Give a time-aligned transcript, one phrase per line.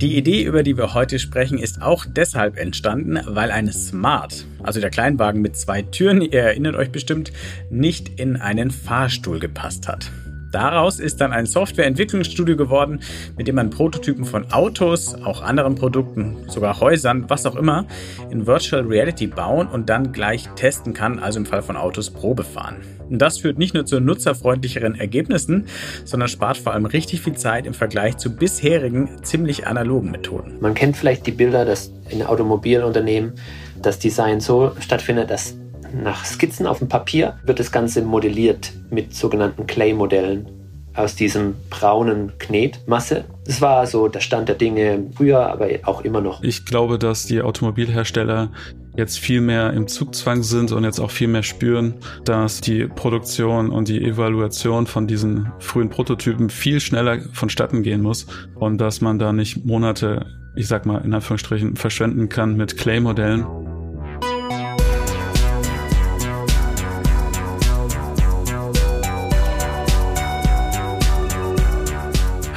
[0.00, 4.80] Die Idee, über die wir heute sprechen, ist auch deshalb entstanden, weil ein Smart, also
[4.80, 7.32] der Kleinwagen mit zwei Türen, ihr erinnert euch bestimmt,
[7.68, 10.10] nicht in einen Fahrstuhl gepasst hat.
[10.50, 13.00] Daraus ist dann ein Softwareentwicklungsstudio geworden,
[13.36, 17.86] mit dem man Prototypen von Autos, auch anderen Produkten, sogar Häusern, was auch immer,
[18.30, 22.42] in Virtual Reality bauen und dann gleich testen kann, also im Fall von Autos Probe
[22.42, 22.76] fahren.
[23.08, 25.66] Und das führt nicht nur zu nutzerfreundlicheren Ergebnissen,
[26.04, 30.56] sondern spart vor allem richtig viel Zeit im Vergleich zu bisherigen, ziemlich analogen Methoden.
[30.60, 33.34] Man kennt vielleicht die Bilder, dass in Automobilunternehmen
[33.82, 35.56] das Design so stattfindet, dass
[35.94, 40.46] nach Skizzen auf dem Papier wird das Ganze modelliert mit sogenannten Clay-Modellen
[40.94, 43.24] aus diesem braunen Knetmasse.
[43.46, 46.42] Das war so der Stand der Dinge früher, aber auch immer noch.
[46.42, 48.50] Ich glaube, dass die Automobilhersteller
[48.96, 51.94] jetzt viel mehr im Zugzwang sind und jetzt auch viel mehr spüren,
[52.24, 58.26] dass die Produktion und die Evaluation von diesen frühen Prototypen viel schneller vonstatten gehen muss
[58.56, 63.46] und dass man da nicht Monate, ich sag mal in Anführungsstrichen, verschwenden kann mit Clay-Modellen.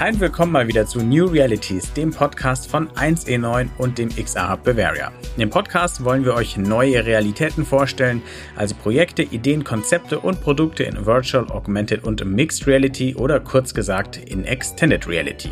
[0.05, 4.65] Und willkommen mal wieder zu New Realities, dem Podcast von 1E9 und dem XR Hub
[4.65, 5.13] Bavaria.
[5.37, 8.21] In dem Podcast wollen wir euch neue Realitäten vorstellen,
[8.57, 14.17] also Projekte, Ideen, Konzepte und Produkte in Virtual, Augmented und Mixed Reality oder kurz gesagt
[14.17, 15.51] in Extended Reality.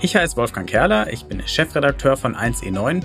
[0.00, 3.02] Ich heiße Wolfgang Kerler, ich bin Chefredakteur von 1E9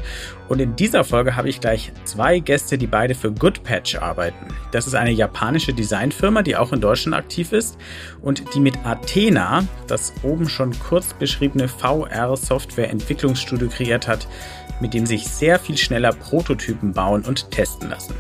[0.50, 4.48] und in dieser Folge habe ich gleich zwei Gäste, die beide für Goodpatch arbeiten.
[4.72, 7.78] Das ist eine japanische Designfirma, die auch in Deutschland aktiv ist
[8.22, 14.28] und die mit Athena das oben schon kurz beschriebene VR-Software-Entwicklungsstudio kreiert hat,
[14.82, 18.16] mit dem sich sehr viel schneller Prototypen bauen und testen lassen.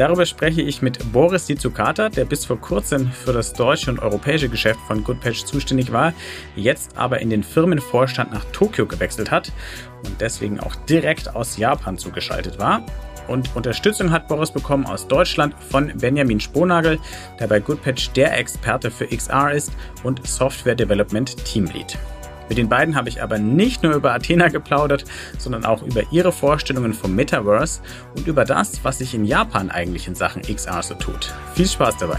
[0.00, 4.48] Darüber spreche ich mit Boris Dizukata, der bis vor kurzem für das deutsche und europäische
[4.48, 6.14] Geschäft von Goodpatch zuständig war,
[6.56, 9.52] jetzt aber in den Firmenvorstand nach Tokio gewechselt hat
[10.06, 12.82] und deswegen auch direkt aus Japan zugeschaltet war.
[13.28, 16.98] Und Unterstützung hat Boris bekommen aus Deutschland von Benjamin Sponagel,
[17.38, 19.70] der bei Goodpatch der Experte für XR ist
[20.02, 21.98] und Software Development Teamlead.
[22.50, 25.04] Mit den beiden habe ich aber nicht nur über Athena geplaudert,
[25.38, 27.80] sondern auch über ihre Vorstellungen vom Metaverse
[28.16, 31.32] und über das, was sich in Japan eigentlich in Sachen XR so tut.
[31.54, 32.18] Viel Spaß dabei!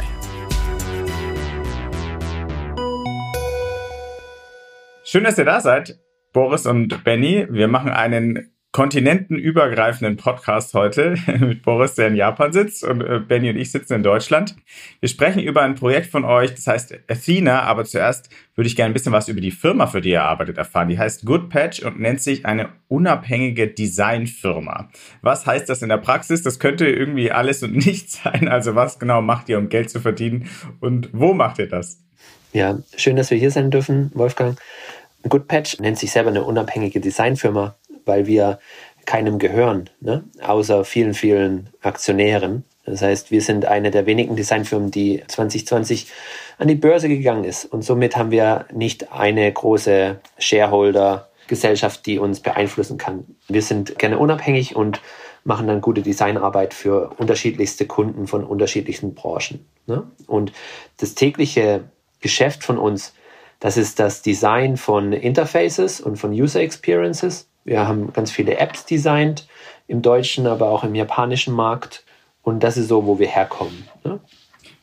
[5.03, 5.99] Schön, dass ihr da seid,
[6.31, 7.45] Boris und Benny.
[7.49, 13.49] Wir machen einen kontinentenübergreifenden Podcast heute mit Boris, der in Japan sitzt und äh, Benny
[13.49, 14.55] und ich sitzen in Deutschland.
[15.01, 18.91] Wir sprechen über ein Projekt von euch, das heißt Athena, aber zuerst würde ich gerne
[18.91, 20.87] ein bisschen was über die Firma, für die ihr arbeitet, erfahren.
[20.87, 24.89] Die heißt Goodpatch und nennt sich eine unabhängige Designfirma.
[25.21, 26.41] Was heißt das in der Praxis?
[26.41, 28.47] Das könnte irgendwie alles und nichts sein.
[28.47, 30.47] Also was genau macht ihr, um Geld zu verdienen
[30.79, 31.99] und wo macht ihr das?
[32.53, 34.57] Ja, schön, dass wir hier sein dürfen, Wolfgang.
[35.27, 38.59] Goodpatch nennt sich selber eine unabhängige Designfirma weil wir
[39.05, 40.23] keinem gehören, ne?
[40.41, 42.63] außer vielen, vielen Aktionären.
[42.85, 46.07] Das heißt, wir sind eine der wenigen Designfirmen, die 2020
[46.57, 47.65] an die Börse gegangen ist.
[47.65, 53.25] Und somit haben wir nicht eine große Shareholder-Gesellschaft, die uns beeinflussen kann.
[53.47, 55.01] Wir sind gerne unabhängig und
[55.43, 59.65] machen dann gute Designarbeit für unterschiedlichste Kunden von unterschiedlichen Branchen.
[59.87, 60.03] Ne?
[60.27, 60.51] Und
[60.97, 61.85] das tägliche
[62.19, 63.13] Geschäft von uns,
[63.59, 68.85] das ist das Design von Interfaces und von User Experiences wir haben ganz viele Apps
[68.85, 69.47] designt,
[69.87, 72.05] im deutschen, aber auch im japanischen Markt.
[72.41, 73.87] Und das ist so, wo wir herkommen.
[74.03, 74.19] Ne?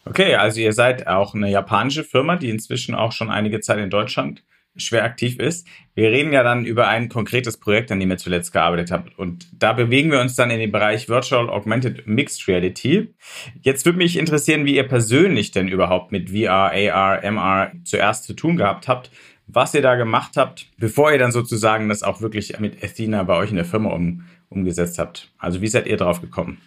[0.05, 3.91] Okay, also ihr seid auch eine japanische Firma, die inzwischen auch schon einige Zeit in
[3.91, 4.43] Deutschland
[4.77, 5.67] schwer aktiv ist.
[5.95, 9.19] Wir reden ja dann über ein konkretes Projekt, an dem ihr zuletzt gearbeitet habt.
[9.19, 13.13] Und da bewegen wir uns dann in den Bereich Virtual Augmented Mixed Reality.
[13.61, 18.35] Jetzt würde mich interessieren, wie ihr persönlich denn überhaupt mit VR, AR, MR zuerst zu
[18.35, 19.11] tun gehabt habt
[19.49, 23.37] was ihr da gemacht habt, bevor ihr dann sozusagen das auch wirklich mit Athena bei
[23.37, 25.31] euch in der Firma um, umgesetzt habt.
[25.39, 26.59] Also wie seid ihr drauf gekommen?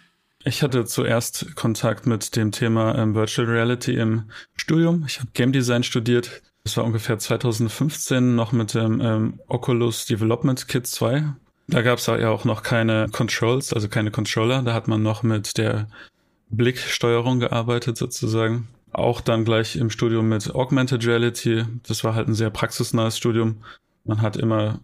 [0.44, 4.24] Ich hatte zuerst Kontakt mit dem Thema ähm, Virtual Reality im
[4.56, 5.04] Studium.
[5.06, 6.42] Ich habe Game Design studiert.
[6.64, 11.24] Das war ungefähr 2015 noch mit dem ähm, Oculus Development Kit 2.
[11.68, 14.62] Da gab es ja auch noch keine Controls, also keine Controller.
[14.62, 15.86] Da hat man noch mit der
[16.50, 18.68] Blicksteuerung gearbeitet sozusagen.
[18.92, 21.64] Auch dann gleich im Studium mit Augmented Reality.
[21.86, 23.58] Das war halt ein sehr praxisnahes Studium.
[24.04, 24.80] Man hat immer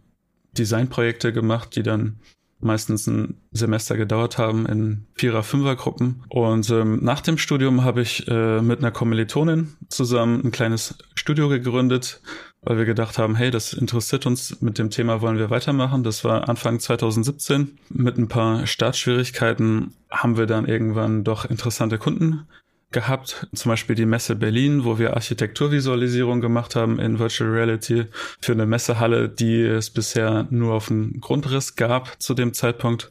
[0.56, 2.18] Designprojekte gemacht, die dann
[2.60, 6.24] meistens ein Semester gedauert haben in Vierer-, Fünfer-Gruppen.
[6.28, 11.48] Und ähm, nach dem Studium habe ich äh, mit einer Kommilitonin zusammen ein kleines Studio
[11.48, 12.20] gegründet,
[12.62, 16.02] weil wir gedacht haben, hey, das interessiert uns, mit dem Thema wollen wir weitermachen.
[16.02, 17.78] Das war Anfang 2017.
[17.90, 22.46] Mit ein paar Startschwierigkeiten haben wir dann irgendwann doch interessante Kunden
[22.90, 28.06] gehabt, zum Beispiel die Messe Berlin, wo wir Architekturvisualisierung gemacht haben in Virtual Reality
[28.40, 33.10] für eine Messehalle, die es bisher nur auf dem Grundriss gab zu dem Zeitpunkt.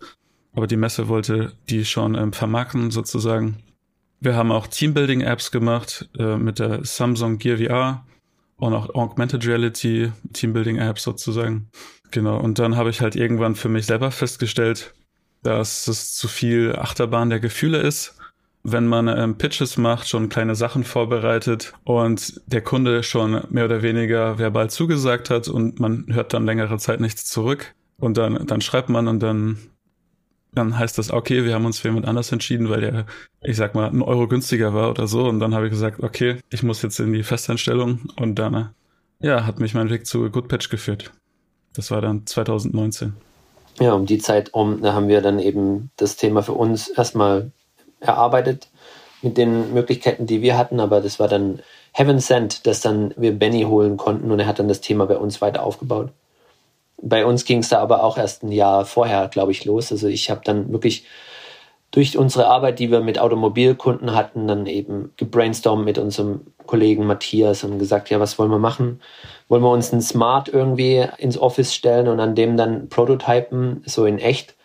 [0.53, 3.57] Aber die Messe wollte die schon ähm, vermarkten sozusagen.
[4.19, 8.05] Wir haben auch Teambuilding-Apps gemacht äh, mit der Samsung Gear VR
[8.55, 11.69] und auch Augmented Reality Teambuilding-Apps sozusagen.
[12.09, 12.39] Genau.
[12.39, 14.95] Und dann habe ich halt irgendwann für mich selber festgestellt,
[15.43, 18.17] dass es zu viel Achterbahn der Gefühle ist
[18.69, 23.81] wenn man ähm, Pitches macht, schon kleine Sachen vorbereitet und der Kunde schon mehr oder
[23.81, 28.59] weniger verbal zugesagt hat und man hört dann längere Zeit nichts zurück und dann, dann
[28.59, 29.57] schreibt man und dann,
[30.53, 33.05] dann heißt das, okay, wir haben uns für jemand anders entschieden, weil der,
[33.41, 36.41] ich sag mal, ein Euro günstiger war oder so und dann habe ich gesagt, okay,
[36.49, 38.71] ich muss jetzt in die Festanstellung und dann,
[39.21, 41.13] ja, hat mich mein Weg zu Goodpatch geführt.
[41.73, 43.13] Das war dann 2019.
[43.79, 47.51] Ja, um die Zeit um da haben wir dann eben das Thema für uns erstmal
[47.99, 48.67] erarbeitet
[49.21, 51.59] mit den Möglichkeiten, die wir hatten, aber das war dann
[51.93, 55.17] Heaven Sent, dass dann wir Benny holen konnten und er hat dann das Thema bei
[55.17, 56.09] uns weiter aufgebaut.
[57.01, 59.91] Bei uns ging es da aber auch erst ein Jahr vorher, glaube ich, los.
[59.91, 61.05] Also ich habe dann wirklich
[61.91, 67.63] durch unsere Arbeit, die wir mit Automobilkunden hatten, dann eben gebrainstormt mit unserem Kollegen Matthias
[67.63, 69.01] und gesagt, ja, was wollen wir machen?
[69.47, 74.05] Wollen wir uns ein Smart irgendwie ins Office stellen und an dem dann prototypen, so
[74.05, 74.56] in echt?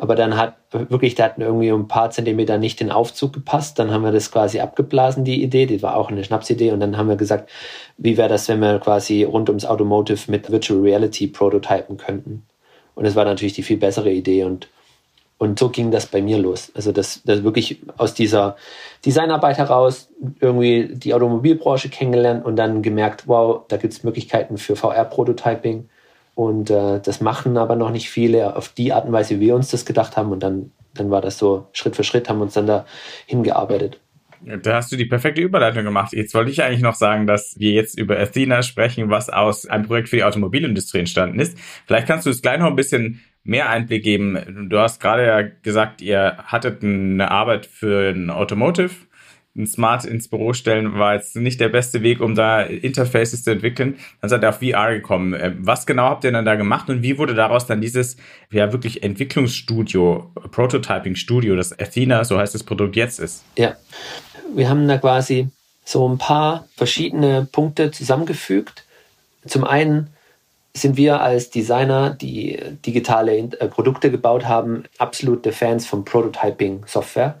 [0.00, 3.78] Aber dann hat wirklich, da hatten irgendwie ein paar Zentimeter nicht den Aufzug gepasst.
[3.78, 5.66] Dann haben wir das quasi abgeblasen, die Idee.
[5.66, 6.72] Die war auch eine Schnapsidee.
[6.72, 7.50] Und dann haben wir gesagt,
[7.98, 12.46] wie wäre das, wenn wir quasi rund ums Automotive mit Virtual Reality prototypen könnten?
[12.94, 14.44] Und das war natürlich die viel bessere Idee.
[14.44, 14.70] Und,
[15.36, 16.72] und so ging das bei mir los.
[16.74, 18.56] Also das, das wirklich aus dieser
[19.04, 20.08] Designarbeit heraus
[20.40, 25.90] irgendwie die Automobilbranche kennengelernt und dann gemerkt, wow, da gibt es Möglichkeiten für VR-Prototyping
[26.40, 29.54] und äh, das machen aber noch nicht viele auf die Art und Weise, wie wir
[29.54, 30.32] uns das gedacht haben.
[30.32, 32.86] Und dann, dann war das so Schritt für Schritt, haben wir uns dann da
[33.26, 34.00] hingearbeitet.
[34.62, 36.14] Da hast du die perfekte Überleitung gemacht.
[36.14, 39.84] Jetzt wollte ich eigentlich noch sagen, dass wir jetzt über Athena sprechen, was aus einem
[39.84, 41.58] Projekt für die Automobilindustrie entstanden ist.
[41.86, 44.68] Vielleicht kannst du es gleich noch ein bisschen mehr Einblick geben.
[44.70, 48.94] Du hast gerade ja gesagt, ihr hattet eine Arbeit für ein Automotive
[49.56, 53.50] ein Smart ins Büro stellen war jetzt nicht der beste Weg, um da Interfaces zu
[53.50, 53.98] entwickeln.
[54.20, 55.34] Dann seid ihr auf VR gekommen.
[55.38, 58.16] Ähm, was genau habt ihr dann da gemacht und wie wurde daraus dann dieses
[58.50, 63.44] ja wirklich Entwicklungsstudio, Prototyping-Studio, das Athena, so heißt das Produkt jetzt ist?
[63.58, 63.76] Ja,
[64.54, 65.48] wir haben da quasi
[65.84, 68.84] so ein paar verschiedene Punkte zusammengefügt.
[69.46, 70.10] Zum einen
[70.74, 77.40] sind wir als Designer, die digitale äh, Produkte gebaut haben, absolute Fans von Prototyping-Software.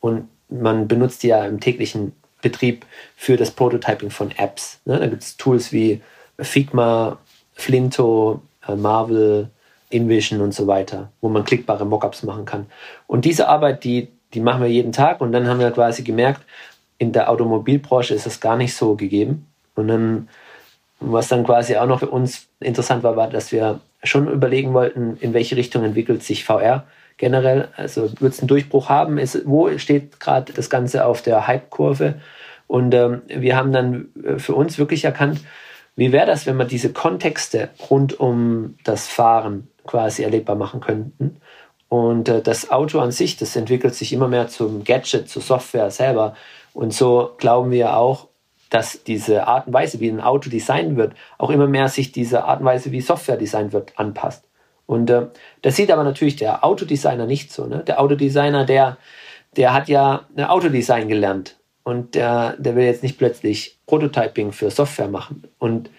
[0.00, 2.12] Und man benutzt die ja im täglichen
[2.42, 2.86] Betrieb
[3.16, 4.80] für das Prototyping von Apps.
[4.84, 4.98] Ne?
[4.98, 6.00] Da gibt es Tools wie
[6.38, 7.18] Figma,
[7.54, 9.50] Flinto, äh, Marvel,
[9.90, 12.66] InVision und so weiter, wo man klickbare Mockups machen kann.
[13.06, 16.42] Und diese Arbeit, die, die machen wir jeden Tag und dann haben wir quasi gemerkt,
[16.98, 19.46] in der Automobilbranche ist es gar nicht so gegeben.
[19.74, 20.28] Und dann,
[21.00, 25.16] was dann quasi auch noch für uns interessant war, war, dass wir schon überlegen wollten,
[25.20, 26.84] in welche Richtung entwickelt sich VR
[27.20, 27.68] generell.
[27.76, 29.18] Also wird es einen Durchbruch haben?
[29.18, 32.14] Ist, wo steht gerade das Ganze auf der Hype-Kurve?
[32.66, 35.40] Und ähm, wir haben dann äh, für uns wirklich erkannt,
[35.96, 41.36] wie wäre das, wenn wir diese Kontexte rund um das Fahren quasi erlebbar machen könnten?
[41.88, 45.90] Und äh, das Auto an sich, das entwickelt sich immer mehr zum Gadget, zur Software
[45.90, 46.34] selber.
[46.72, 48.28] Und so glauben wir auch,
[48.70, 52.44] dass diese Art und Weise, wie ein Auto designt wird, auch immer mehr sich dieser
[52.46, 54.44] Art und Weise, wie Software designt wird, anpasst.
[54.90, 55.28] Und äh,
[55.62, 57.64] das sieht aber natürlich der Autodesigner nicht so.
[57.66, 57.84] Ne?
[57.86, 58.96] Der Autodesigner, der,
[59.56, 64.68] der hat ja eine Autodesign gelernt und der, der will jetzt nicht plötzlich Prototyping für
[64.68, 65.44] Software machen.
[65.60, 65.90] Und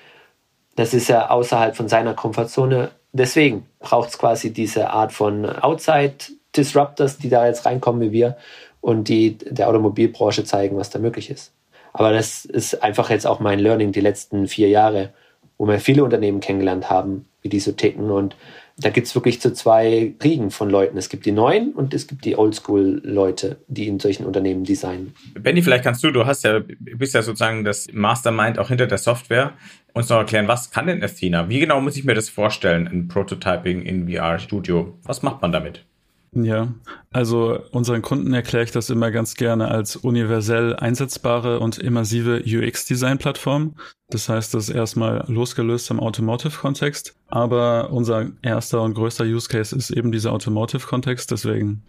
[0.76, 2.92] das ist ja außerhalb von seiner Komfortzone.
[3.14, 6.16] Deswegen braucht es quasi diese Art von Outside
[6.54, 8.36] Disruptors, die da jetzt reinkommen wie wir
[8.82, 11.54] und die der Automobilbranche zeigen, was da möglich ist.
[11.94, 15.14] Aber das ist einfach jetzt auch mein Learning die letzten vier Jahre,
[15.58, 18.36] wo wir viele Unternehmen kennengelernt haben, wie die so ticken und
[18.78, 20.98] da gibt es wirklich so zwei Kriegen von Leuten.
[20.98, 25.14] Es gibt die neuen und es gibt die Oldschool-Leute, die in solchen Unternehmen designen.
[25.40, 28.98] Benny, vielleicht kannst du, du hast ja, bist ja sozusagen das Mastermind auch hinter der
[28.98, 29.54] Software,
[29.94, 31.50] uns noch erklären, was kann denn Athena?
[31.50, 34.98] Wie genau muss ich mir das vorstellen, ein Prototyping in VR Studio?
[35.04, 35.86] Was macht man damit?
[36.34, 36.74] Ja,
[37.12, 43.76] also unseren Kunden erkläre ich das immer ganz gerne als universell einsetzbare und immersive UX-Design-Plattform.
[44.10, 49.76] Das heißt, das ist erstmal losgelöst im Automotive-Kontext, aber unser erster und größter Use Case
[49.76, 51.84] ist eben dieser Automotive-Kontext, deswegen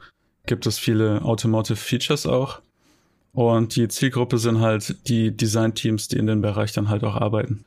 [0.46, 2.60] gibt es viele Automotive-Features auch.
[3.32, 7.64] Und die Zielgruppe sind halt die Design-Teams, die in dem Bereich dann halt auch arbeiten.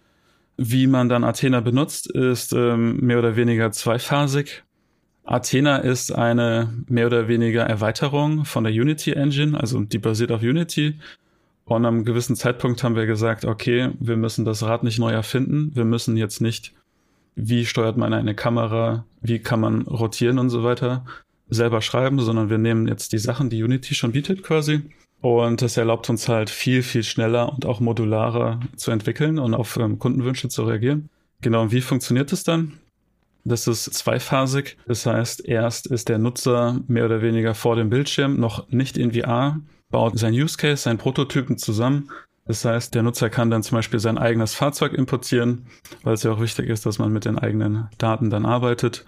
[0.58, 4.65] Wie man dann Athena benutzt, ist ähm, mehr oder weniger zweiphasig.
[5.25, 10.41] Athena ist eine mehr oder weniger Erweiterung von der Unity Engine, also die basiert auf
[10.41, 11.00] Unity
[11.65, 15.72] Und am gewissen Zeitpunkt haben wir gesagt, okay, wir müssen das Rad nicht neu erfinden.
[15.75, 16.74] Wir müssen jetzt nicht,
[17.36, 21.05] wie steuert man eine Kamera, wie kann man rotieren und so weiter,
[21.50, 24.82] selber schreiben, sondern wir nehmen jetzt die Sachen, die Unity schon bietet quasi.
[25.22, 29.75] Und das erlaubt uns halt viel, viel schneller und auch modularer zu entwickeln und auf
[29.77, 31.10] ähm, Kundenwünsche zu reagieren.
[31.41, 32.74] Genau, und wie funktioniert das dann?
[33.46, 34.75] Das ist zweiphasig.
[34.88, 39.14] Das heißt, erst ist der Nutzer mehr oder weniger vor dem Bildschirm, noch nicht in
[39.14, 39.60] VR,
[39.92, 42.10] baut sein Use Case, seinen Prototypen zusammen.
[42.48, 45.68] Das heißt, der Nutzer kann dann zum Beispiel sein eigenes Fahrzeug importieren,
[46.04, 49.06] weil es ja auch wichtig ist, dass man mit den eigenen Daten dann arbeitet.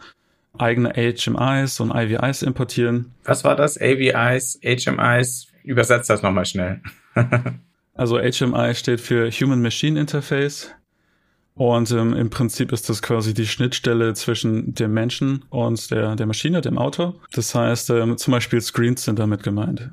[0.58, 3.14] Eigene HMIs und IVIs importieren.
[3.24, 3.80] Was war das?
[3.80, 5.48] AVIs, HMIs?
[5.64, 6.82] Übersetzt das nochmal schnell.
[7.96, 10.72] also HMI steht für Human Machine Interface.
[11.58, 16.28] Und ähm, im Prinzip ist das quasi die Schnittstelle zwischen dem Menschen und der, der
[16.28, 17.16] Maschine, dem Auto.
[17.34, 19.90] Das heißt, ähm, zum Beispiel Screens sind damit gemeint.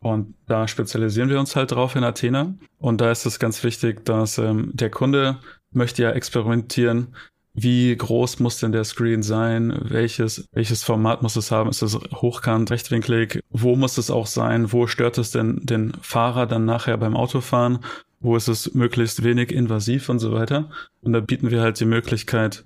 [0.00, 2.54] Und da spezialisieren wir uns halt drauf in Athena.
[2.78, 5.38] Und da ist es ganz wichtig, dass ähm, der Kunde
[5.72, 7.08] möchte ja experimentieren,
[7.52, 9.76] wie groß muss denn der Screen sein?
[9.82, 11.68] Welches, welches Format muss es haben?
[11.68, 13.40] Ist es hochkant, rechtwinklig?
[13.50, 14.72] Wo muss es auch sein?
[14.72, 17.80] Wo stört es denn den Fahrer dann nachher beim Autofahren?
[18.20, 20.70] Wo ist es möglichst wenig invasiv und so weiter.
[21.02, 22.64] Und da bieten wir halt die Möglichkeit,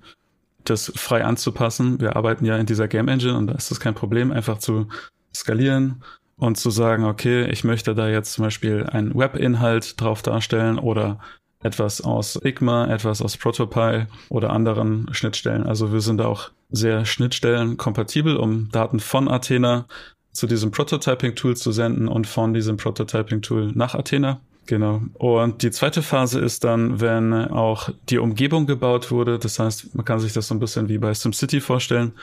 [0.63, 1.99] das frei anzupassen.
[2.01, 4.87] Wir arbeiten ja in dieser Game Engine und da ist es kein Problem, einfach zu
[5.33, 6.03] skalieren
[6.37, 11.19] und zu sagen, okay, ich möchte da jetzt zum Beispiel einen Webinhalt drauf darstellen oder
[11.61, 15.63] etwas aus Figma, etwas aus Protopie oder anderen Schnittstellen.
[15.63, 19.85] Also wir sind auch sehr schnittstellenkompatibel, um Daten von Athena
[20.31, 24.41] zu diesem Prototyping-Tool zu senden und von diesem Prototyping-Tool nach Athena.
[24.67, 25.01] Genau.
[25.13, 29.37] Und die zweite Phase ist dann, wenn auch die Umgebung gebaut wurde.
[29.37, 32.13] Das heißt, man kann sich das so ein bisschen wie bei SimCity vorstellen,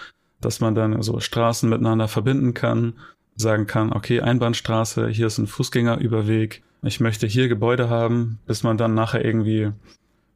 [0.40, 2.94] dass man dann so Straßen miteinander verbinden kann,
[3.36, 8.76] sagen kann, okay, Einbahnstraße, hier ist ein Fußgängerüberweg, ich möchte hier Gebäude haben, bis man
[8.76, 9.70] dann nachher irgendwie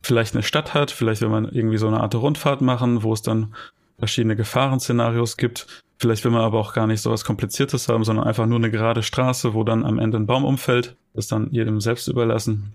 [0.02, 3.22] vielleicht eine Stadt hat, vielleicht will man irgendwie so eine Art Rundfahrt machen, wo es
[3.22, 3.54] dann
[3.98, 5.84] verschiedene Gefahrenszenarios gibt.
[5.98, 8.70] Vielleicht will man aber auch gar nicht so was Kompliziertes haben, sondern einfach nur eine
[8.70, 10.96] gerade Straße, wo dann am Ende ein Baum umfällt.
[11.14, 12.74] Das dann jedem selbst überlassen.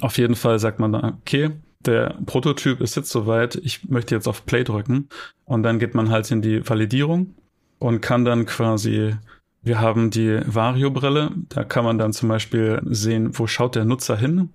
[0.00, 4.28] Auf jeden Fall sagt man dann, okay, der Prototyp ist jetzt soweit, ich möchte jetzt
[4.28, 5.08] auf Play drücken.
[5.44, 7.34] Und dann geht man halt in die Validierung
[7.78, 9.14] und kann dann quasi,
[9.62, 14.16] wir haben die Vario-Brille, da kann man dann zum Beispiel sehen, wo schaut der Nutzer
[14.16, 14.50] hin.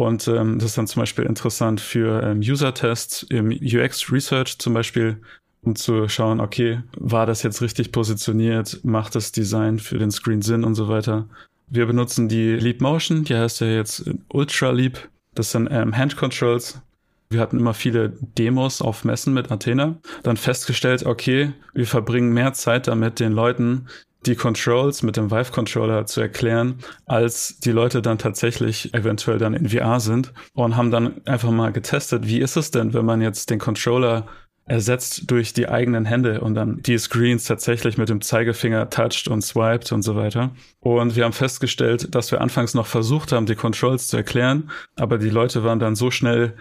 [0.00, 5.18] Und ähm, das ist dann zum Beispiel interessant für ähm, User-Tests im UX-Research zum Beispiel,
[5.60, 10.40] um zu schauen, okay, war das jetzt richtig positioniert, macht das Design für den Screen
[10.40, 11.28] Sinn und so weiter.
[11.66, 15.10] Wir benutzen die Leap Motion, die heißt ja jetzt Ultra Leap.
[15.34, 16.80] Das sind ähm, Hand Controls.
[17.28, 19.98] Wir hatten immer viele Demos auf Messen mit Athena.
[20.22, 23.84] Dann festgestellt, okay, wir verbringen mehr Zeit damit, den Leuten
[24.26, 29.68] die Controls mit dem Vive-Controller zu erklären, als die Leute dann tatsächlich eventuell dann in
[29.68, 33.50] VR sind und haben dann einfach mal getestet, wie ist es denn, wenn man jetzt
[33.50, 34.26] den Controller
[34.70, 39.42] ersetzt durch die eigenen Hände und dann die Screens tatsächlich mit dem Zeigefinger toucht und
[39.42, 40.52] swiped und so weiter.
[40.78, 45.18] Und wir haben festgestellt, dass wir anfangs noch versucht haben, die Controls zu erklären, aber
[45.18, 46.54] die Leute waren dann so schnell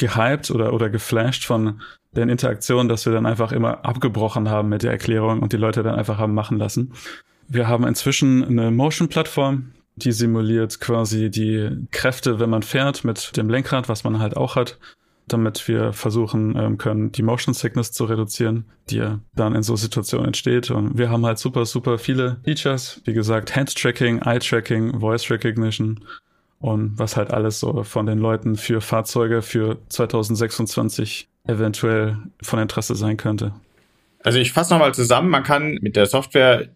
[0.00, 1.80] gehypt oder, oder geflasht von
[2.16, 5.84] den Interaktionen, dass wir dann einfach immer abgebrochen haben mit der Erklärung und die Leute
[5.84, 6.92] dann einfach haben machen lassen.
[7.46, 13.48] Wir haben inzwischen eine Motion-Plattform, die simuliert quasi die Kräfte, wenn man fährt mit dem
[13.48, 14.78] Lenkrad, was man halt auch hat
[15.32, 19.04] damit wir versuchen ähm, können, die Motion Sickness zu reduzieren, die
[19.34, 20.70] dann in so Situationen entsteht.
[20.70, 23.00] Und wir haben halt super, super viele Features.
[23.04, 26.00] Wie gesagt, Hand-Tracking, Eye-Tracking, Voice Recognition
[26.60, 32.94] und was halt alles so von den Leuten für Fahrzeuge für 2026 eventuell von Interesse
[32.94, 33.52] sein könnte.
[34.22, 36.68] Also ich fasse nochmal zusammen, man kann mit der Software,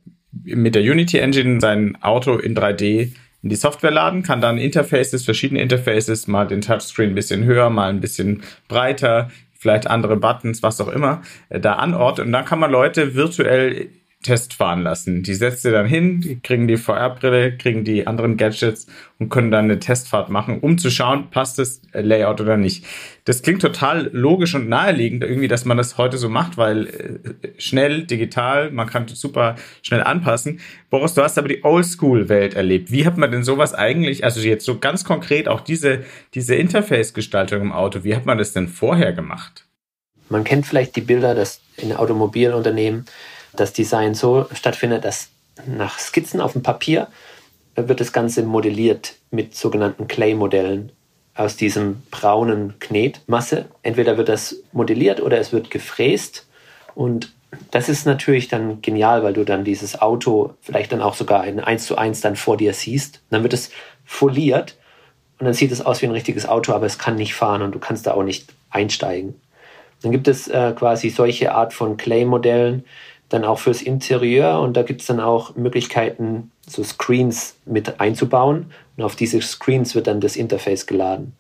[0.42, 3.12] mit der Unity Engine sein Auto in 3D
[3.42, 7.68] in die Software laden, kann dann Interfaces, verschiedene Interfaces, mal den Touchscreen ein bisschen höher,
[7.68, 12.28] mal ein bisschen breiter, vielleicht andere Buttons, was auch immer, äh, da anordnen.
[12.28, 13.90] Und dann kann man Leute virtuell
[14.24, 15.22] Test fahren lassen.
[15.22, 18.88] Die setzt ihr dann hin, die kriegen die VR-Brille, kriegen die anderen Gadgets
[19.20, 22.84] und können dann eine Testfahrt machen, um zu schauen, passt das Layout oder nicht.
[23.24, 27.48] Das klingt total logisch und naheliegend irgendwie, dass man das heute so macht, weil äh,
[27.58, 30.58] schnell, digital, man kann super schnell anpassen.
[30.90, 32.90] Boris, du hast aber die Oldschool-Welt erlebt.
[32.90, 36.00] Wie hat man denn sowas eigentlich, also jetzt so ganz konkret auch diese,
[36.34, 39.66] diese Interface-Gestaltung im Auto, wie hat man das denn vorher gemacht?
[40.30, 43.04] Man kennt vielleicht die Bilder, dass in Automobilunternehmen
[43.56, 45.28] das Design so stattfindet, dass
[45.66, 47.08] nach Skizzen auf dem Papier
[47.76, 50.92] wird das Ganze modelliert mit sogenannten Clay-Modellen
[51.34, 53.66] aus diesem braunen Knetmasse.
[53.82, 56.46] Entweder wird das modelliert oder es wird gefräst
[56.94, 57.32] und
[57.70, 61.60] das ist natürlich dann genial, weil du dann dieses Auto vielleicht dann auch sogar in
[61.60, 63.22] 1 zu 1 dann vor dir siehst.
[63.30, 63.70] Dann wird es
[64.04, 64.76] foliert
[65.38, 67.72] und dann sieht es aus wie ein richtiges Auto, aber es kann nicht fahren und
[67.72, 69.40] du kannst da auch nicht einsteigen.
[70.02, 72.84] Dann gibt es äh, quasi solche Art von Clay-Modellen
[73.28, 78.66] dann auch fürs Interieur und da gibt es dann auch Möglichkeiten, so Screens mit einzubauen
[78.96, 81.34] und auf diese Screens wird dann das Interface geladen.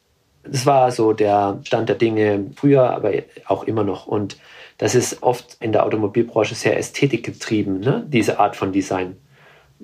[0.44, 3.12] Das war so der Stand der Dinge früher, aber
[3.46, 4.06] auch immer noch.
[4.06, 4.36] Und
[4.78, 8.04] das ist oft in der Automobilbranche sehr ästhetikgetrieben, ne?
[8.08, 9.16] diese Art von Design.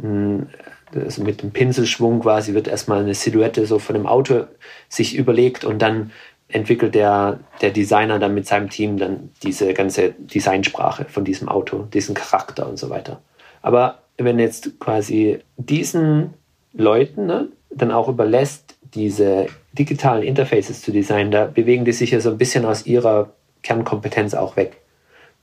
[0.00, 0.48] Hm,
[0.94, 4.46] also mit dem Pinselschwung quasi wird erstmal eine Silhouette so von dem Auto
[4.88, 6.10] sich überlegt und dann
[6.52, 11.84] entwickelt der, der Designer dann mit seinem Team dann diese ganze Designsprache von diesem Auto,
[11.92, 13.20] diesen Charakter und so weiter.
[13.62, 16.34] Aber wenn jetzt quasi diesen
[16.72, 22.20] Leuten ne, dann auch überlässt, diese digitalen Interfaces zu designen, da bewegen die sich ja
[22.20, 23.30] so ein bisschen aus ihrer
[23.62, 24.80] Kernkompetenz auch weg.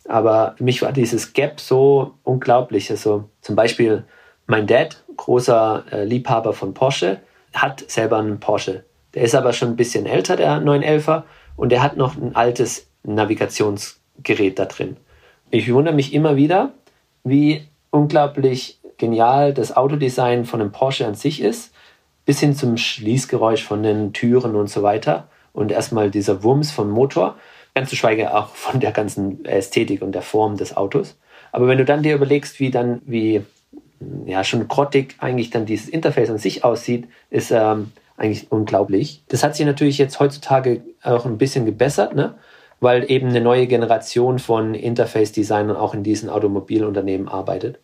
[0.08, 2.90] Aber für mich war dieses Gap so unglaublich.
[2.92, 4.04] Also zum Beispiel
[4.46, 7.20] mein Dad, großer äh, Liebhaber von Porsche,
[7.54, 8.84] hat selber einen Porsche.
[9.18, 11.24] Der ist aber schon ein bisschen älter, der 911er,
[11.56, 14.96] und der hat noch ein altes Navigationsgerät da drin.
[15.50, 16.74] Ich wundere mich immer wieder,
[17.24, 21.74] wie unglaublich genial das Autodesign von einem Porsche an sich ist,
[22.26, 26.92] bis hin zum Schließgeräusch von den Türen und so weiter und erstmal dieser Wumms vom
[26.92, 27.38] Motor,
[27.74, 31.18] ganz zu schweigen auch von der ganzen Ästhetik und der Form des Autos.
[31.52, 33.42] Aber wenn du dann dir überlegst, wie dann, wie
[34.28, 39.24] ja schon grottig eigentlich dann dieses Interface an sich aussieht, ist ähm, eigentlich unglaublich.
[39.30, 42.36] Das hat sich natürlich jetzt heutzutage auch ein bisschen gebessert, ne?
[42.80, 47.80] weil eben eine neue Generation von Interface-Designern auch in diesen Automobilunternehmen arbeitet.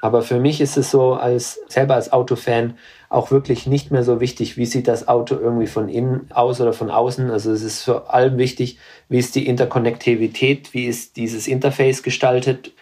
[0.00, 2.76] Aber für mich ist es so, als selber als Autofan
[3.08, 6.74] auch wirklich nicht mehr so wichtig, wie sieht das Auto irgendwie von innen aus oder
[6.74, 7.30] von außen.
[7.30, 8.78] Also es ist vor allem wichtig,
[9.08, 12.72] wie ist die Interkonnektivität, wie ist dieses Interface gestaltet.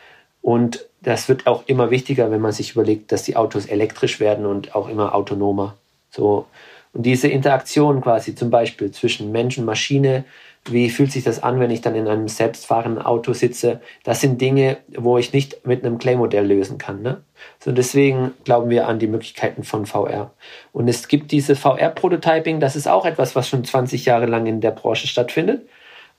[0.41, 4.45] Und das wird auch immer wichtiger, wenn man sich überlegt, dass die Autos elektrisch werden
[4.45, 5.77] und auch immer autonomer.
[6.13, 6.47] So,
[6.93, 10.25] und diese Interaktion quasi zum Beispiel zwischen Mensch und Maschine,
[10.67, 13.81] wie fühlt sich das an, wenn ich dann in einem selbstfahrenden Auto sitze?
[14.05, 17.03] Das sind Dinge, wo ich nicht mit einem Clay-Modell lösen kann.
[17.03, 17.23] Ne?
[17.59, 20.31] So deswegen glauben wir an die Möglichkeiten von VR.
[20.73, 24.61] Und es gibt diese VR-Prototyping, das ist auch etwas, was schon 20 Jahre lang in
[24.61, 25.67] der Branche stattfindet.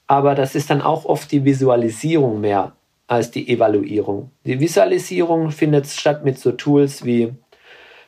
[0.07, 2.73] Aber das ist dann auch oft die Visualisierung mehr
[3.07, 4.31] als die Evaluierung.
[4.43, 7.33] Die Visualisierung findet statt mit so Tools wie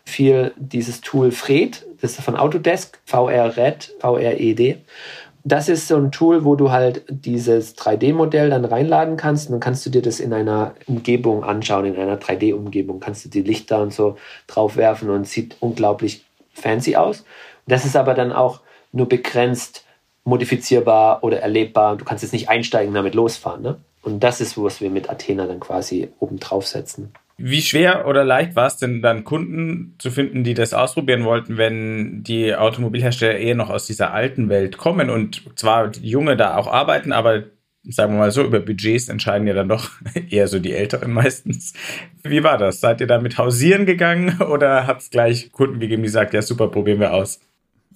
[0.06, 4.78] viel dieses Tool Fred, das ist von Autodesk, VR-Red, VR-ED.
[5.44, 9.60] Das ist so ein Tool, wo du halt dieses 3D-Modell dann reinladen kannst und dann
[9.60, 13.00] kannst du dir das in einer Umgebung anschauen, in einer 3D-Umgebung.
[13.00, 17.26] Kannst du die Lichter und so drauf werfen und sieht unglaublich fancy aus.
[17.68, 19.86] Das ist aber dann auch nur begrenzt
[20.24, 21.96] modifizierbar oder erlebbar.
[21.96, 23.62] Du kannst jetzt nicht einsteigen damit losfahren.
[23.62, 23.78] Ne?
[24.02, 27.13] Und das ist, was wir mit Athena dann quasi oben draufsetzen.
[27.38, 31.58] Wie schwer oder leicht war es denn dann Kunden zu finden, die das ausprobieren wollten,
[31.58, 36.67] wenn die Automobilhersteller eher noch aus dieser alten Welt kommen und zwar Junge da auch
[36.67, 37.43] arbeiten, aber
[37.84, 39.91] sagen wir mal so, über Budgets entscheiden ja dann doch
[40.30, 41.74] eher so die Älteren meistens.
[42.24, 42.80] Wie war das?
[42.80, 46.41] Seid ihr da mit hausieren gegangen oder hat es gleich Kunden gegeben, die sagt, ja
[46.41, 47.39] super, probieren wir aus?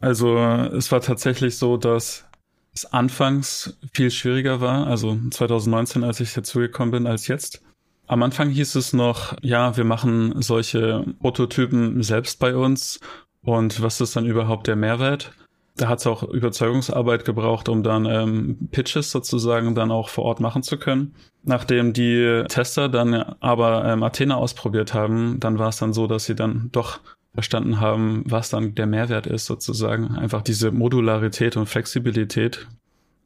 [0.01, 2.25] Also es war tatsächlich so, dass
[2.73, 7.61] es anfangs viel schwieriger war, also 2019, als ich dazugekommen bin, als jetzt.
[8.09, 12.99] Am Anfang hieß es noch, ja, wir machen solche Prototypen selbst bei uns
[13.43, 15.31] und was ist dann überhaupt der Mehrwert?
[15.77, 20.39] Da hat es auch Überzeugungsarbeit gebraucht, um dann ähm, Pitches sozusagen dann auch vor Ort
[20.39, 21.13] machen zu können.
[21.43, 26.25] Nachdem die Tester dann aber ähm, Athena ausprobiert haben, dann war es dann so, dass
[26.25, 27.01] sie dann doch
[27.35, 30.15] verstanden haben, was dann der Mehrwert ist sozusagen.
[30.15, 32.67] Einfach diese Modularität und Flexibilität,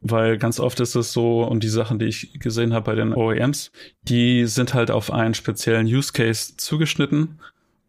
[0.04, 3.14] weil ganz oft ist es so, und die Sachen, die ich gesehen habe bei den
[3.14, 3.72] OEMs,
[4.04, 7.40] die sind halt auf einen speziellen Use Case zugeschnitten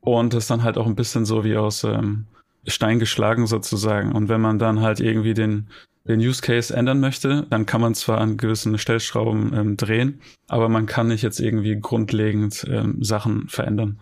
[0.00, 2.27] und ist dann halt auch ein bisschen so wie aus ähm,
[2.66, 4.12] Stein geschlagen sozusagen.
[4.12, 5.66] Und wenn man dann halt irgendwie den,
[6.07, 10.68] den Use Case ändern möchte, dann kann man zwar an gewissen Stellschrauben ähm, drehen, aber
[10.68, 13.98] man kann nicht jetzt irgendwie grundlegend ähm, Sachen verändern.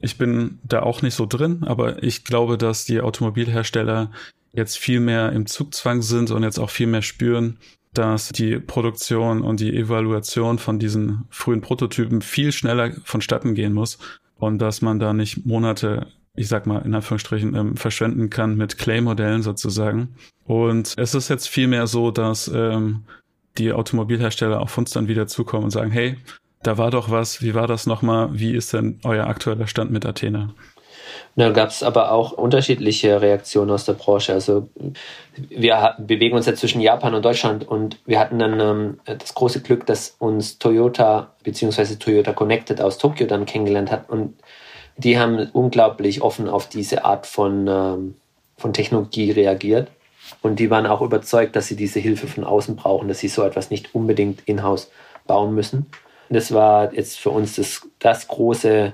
[0.00, 4.12] Ich bin da auch nicht so drin, aber ich glaube, dass die Automobilhersteller
[4.52, 7.58] jetzt viel mehr im Zugzwang sind und jetzt auch viel mehr spüren,
[7.94, 13.98] dass die Produktion und die Evaluation von diesen frühen Prototypen viel schneller vonstatten gehen muss
[14.36, 18.78] und dass man da nicht Monate, ich sag mal in Anführungsstrichen, ähm, verschwenden kann mit
[18.78, 20.14] Clay-Modellen sozusagen.
[20.44, 23.04] Und es ist jetzt viel mehr so, dass ähm,
[23.56, 26.16] die Automobilhersteller auf uns dann wieder zukommen und sagen, hey,
[26.62, 30.06] da war doch was, wie war das nochmal, wie ist denn euer aktueller Stand mit
[30.06, 30.54] Athena?
[31.36, 34.32] Da gab es aber auch unterschiedliche Reaktionen aus der Branche.
[34.32, 34.68] Also
[35.36, 39.62] wir bewegen uns ja zwischen Japan und Deutschland und wir hatten dann ähm, das große
[39.62, 41.96] Glück, dass uns Toyota bzw.
[41.96, 44.34] Toyota Connected aus Tokio dann kennengelernt hat und
[44.96, 48.14] die haben unglaublich offen auf diese Art von, ähm,
[48.56, 49.90] von Technologie reagiert.
[50.42, 53.42] Und die waren auch überzeugt, dass sie diese Hilfe von außen brauchen, dass sie so
[53.42, 54.90] etwas nicht unbedingt in-house
[55.26, 55.86] bauen müssen.
[56.28, 58.92] Das war jetzt für uns das, das große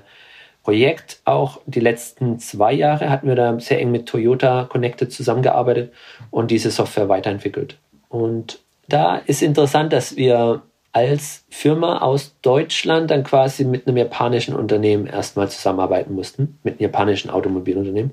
[0.65, 1.21] Projekt.
[1.25, 5.93] Auch die letzten zwei Jahre hatten wir da sehr eng mit Toyota Connected zusammengearbeitet
[6.31, 7.77] und diese Software weiterentwickelt.
[8.09, 14.55] Und da ist interessant, dass wir als Firma aus Deutschland dann quasi mit einem japanischen
[14.55, 18.11] Unternehmen erstmal zusammenarbeiten mussten, mit einem japanischen Automobilunternehmen.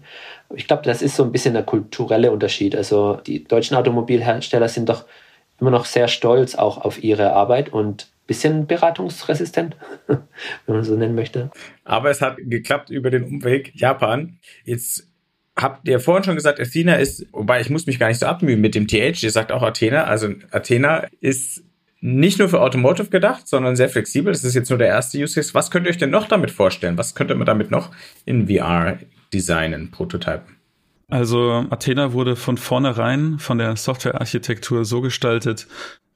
[0.54, 2.76] Ich glaube, das ist so ein bisschen der kulturelle Unterschied.
[2.76, 5.04] Also die deutschen Automobilhersteller sind doch
[5.58, 10.24] immer noch sehr stolz auch auf ihre Arbeit und bisschen beratungsresistent, wenn
[10.66, 11.50] man so nennen möchte.
[11.84, 14.38] Aber es hat geklappt über den Umweg Japan.
[14.64, 15.08] Jetzt
[15.56, 18.60] habt ihr vorhin schon gesagt, Athena ist, wobei ich muss mich gar nicht so abmühen
[18.60, 21.64] mit dem TH, ihr sagt auch Athena, also Athena ist
[22.00, 24.32] nicht nur für Automotive gedacht, sondern sehr flexibel.
[24.32, 25.54] Das ist jetzt nur der erste Use Case.
[25.54, 26.98] Was könnt ihr euch denn noch damit vorstellen?
[26.98, 27.90] Was könnte man damit noch
[28.24, 28.98] in VR
[29.32, 30.56] designen, prototypen?
[31.08, 35.68] Also Athena wurde von vornherein von der Softwarearchitektur so gestaltet,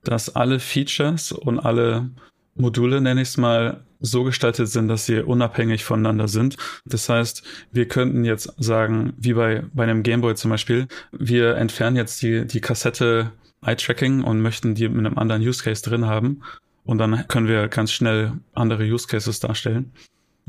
[0.08, 2.10] dass alle Features und alle
[2.54, 6.56] Module, nenne ich es mal, so gestaltet sind, dass sie unabhängig voneinander sind.
[6.84, 7.42] Das heißt,
[7.72, 12.46] wir könnten jetzt sagen, wie bei, bei einem Gameboy zum Beispiel, wir entfernen jetzt die,
[12.46, 16.42] die Kassette Eye-Tracking und möchten die mit einem anderen Use Case drin haben.
[16.84, 19.92] Und dann können wir ganz schnell andere Use Cases darstellen.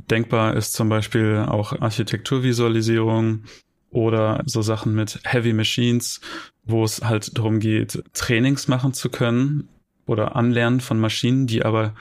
[0.10, 3.44] Denkbar ist zum Beispiel auch Architekturvisualisierung
[3.90, 6.22] oder so Sachen mit Heavy Machines,
[6.68, 9.70] wo es halt darum geht, Trainings machen zu können
[10.06, 11.94] oder Anlernen von Maschinen, die aber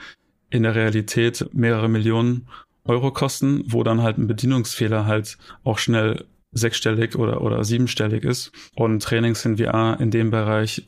[0.49, 2.47] in der Realität mehrere Millionen
[2.85, 8.51] Euro kosten, wo dann halt ein Bedienungsfehler halt auch schnell sechsstellig oder, oder siebenstellig ist.
[8.75, 10.87] Und Trainings in VR in dem Bereich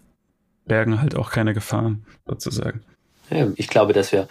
[0.65, 2.82] bergen halt auch keine Gefahren, sozusagen.
[3.56, 4.28] Ich glaube, dass wir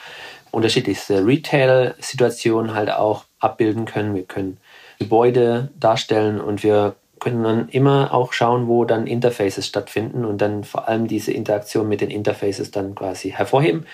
[0.51, 4.15] unterschiedlichste Retail-Situationen halt auch abbilden können.
[4.15, 4.59] Wir können
[4.99, 10.65] Gebäude darstellen und wir können dann immer auch schauen, wo dann Interfaces stattfinden und dann
[10.65, 13.87] vor allem diese Interaktion mit den Interfaces dann quasi hervorheben.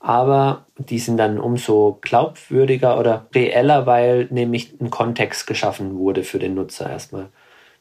[0.00, 6.38] Aber die sind dann umso glaubwürdiger oder reeller, weil nämlich ein Kontext geschaffen wurde für
[6.38, 7.28] den Nutzer erstmal.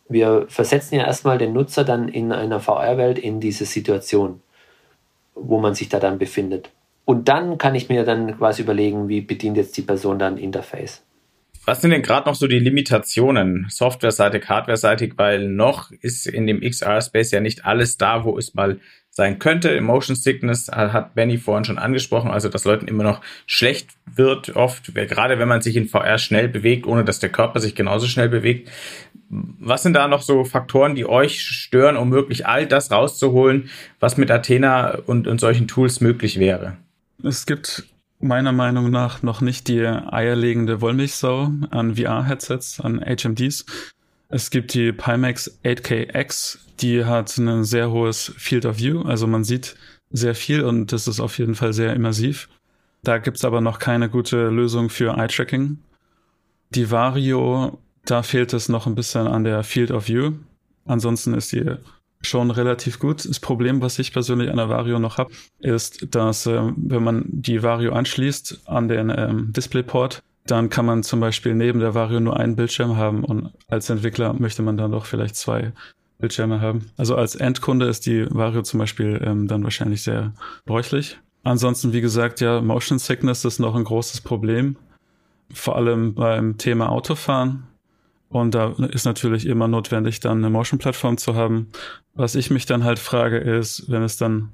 [0.09, 4.41] Wir versetzen ja erstmal den Nutzer dann in einer VR-Welt in diese Situation,
[5.35, 6.71] wo man sich da dann befindet.
[7.05, 11.03] Und dann kann ich mir dann quasi überlegen, wie bedient jetzt die Person dann Interface.
[11.67, 16.61] Was sind denn gerade noch so die Limitationen, softwareseitig, hardwareseitig, weil noch ist in dem
[16.61, 19.81] XR-Space ja nicht alles da, wo es mal sein könnte.
[19.81, 24.95] Motion Sickness hat Benny vorhin schon angesprochen, also dass Leuten immer noch schlecht wird, oft,
[24.95, 28.29] gerade wenn man sich in VR schnell bewegt, ohne dass der Körper sich genauso schnell
[28.29, 28.69] bewegt.
[29.27, 34.15] Was sind da noch so Faktoren, die euch stören, um wirklich all das rauszuholen, was
[34.15, 36.77] mit Athena und, und solchen Tools möglich wäre?
[37.21, 37.83] Es gibt
[38.19, 43.65] meiner Meinung nach noch nicht die eierlegende Wollmilchsau an VR-Headsets, an HMDs.
[44.29, 49.43] Es gibt die Pimax 8KX, die hat ein sehr hohes Field of View, also man
[49.43, 49.75] sieht
[50.11, 52.49] sehr viel und das ist auf jeden Fall sehr immersiv.
[53.03, 55.77] Da gibt's aber noch keine gute Lösung für Eye-Tracking.
[56.71, 60.33] Die Vario, da fehlt es noch ein bisschen an der Field of View.
[60.85, 61.77] Ansonsten ist die
[62.21, 63.25] schon relativ gut.
[63.25, 67.25] Das Problem, was ich persönlich an der Vario noch habe, ist, dass äh, wenn man
[67.27, 72.19] die Vario anschließt an den ähm, Displayport, dann kann man zum Beispiel neben der Vario
[72.19, 75.73] nur einen Bildschirm haben und als Entwickler möchte man dann doch vielleicht zwei
[76.19, 76.89] Bildschirme haben.
[76.97, 80.33] Also als Endkunde ist die Vario zum Beispiel ähm, dann wahrscheinlich sehr
[80.65, 81.19] bräuchlich.
[81.43, 84.75] Ansonsten, wie gesagt, ja, Motion Sickness ist noch ein großes Problem.
[85.53, 87.66] Vor allem beim Thema Autofahren.
[88.29, 91.69] Und da ist natürlich immer notwendig, dann eine Motion-Plattform zu haben.
[92.13, 94.49] Was ich mich dann halt frage, ist, wenn es dann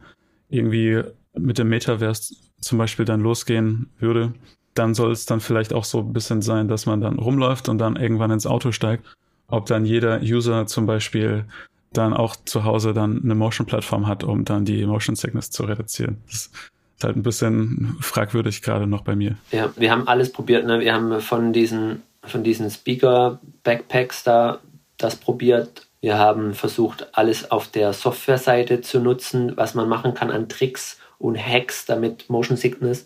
[0.50, 1.02] irgendwie
[1.36, 4.34] mit dem Metaverse zum Beispiel dann losgehen würde,
[4.76, 7.78] dann soll es dann vielleicht auch so ein bisschen sein, dass man dann rumläuft und
[7.78, 9.06] dann irgendwann ins Auto steigt.
[9.48, 11.46] Ob dann jeder User zum Beispiel
[11.92, 16.18] dann auch zu Hause dann eine Motion-Plattform hat, um dann die Motion Sickness zu reduzieren.
[16.26, 16.50] Das
[16.98, 19.36] ist halt ein bisschen fragwürdig gerade noch bei mir.
[19.52, 20.66] Ja, wir haben alles probiert.
[20.66, 20.80] Ne?
[20.80, 24.60] Wir haben von diesen, von diesen Speaker-Backpacks da
[24.98, 25.88] das probiert.
[26.02, 31.00] Wir haben versucht, alles auf der Software-Seite zu nutzen, was man machen kann an Tricks
[31.18, 33.06] und Hacks, damit Motion Sickness